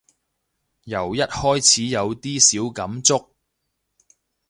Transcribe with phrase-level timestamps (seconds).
[0.85, 3.29] 由一開始有啲小感觸